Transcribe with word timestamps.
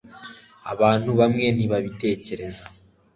Abantu 0.73 1.09
bamwe 1.19 1.45
ntibabitekereza 1.55 2.63